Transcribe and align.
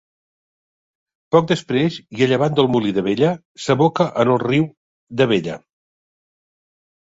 Poc 1.35 1.45
després, 1.51 1.97
i 2.21 2.25
a 2.27 2.29
llevant 2.31 2.57
del 2.61 2.71
Molí 2.77 2.95
d'Abella, 2.97 3.31
s'aboca 3.67 4.09
en 4.25 4.35
el 4.39 4.43
riu 4.47 4.67
d'Abella. 5.21 5.63